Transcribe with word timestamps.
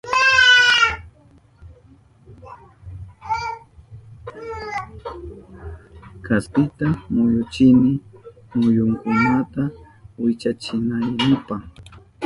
Kaspita 6.25 6.87
kuyuchini 6.93 7.91
muyunkunata 8.55 9.63
wichachinaynipa 10.21 11.55